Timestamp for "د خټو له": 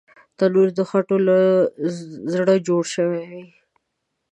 0.77-1.37